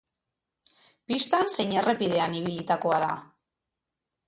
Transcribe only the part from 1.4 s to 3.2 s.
zein errepidean ibilitakoa da.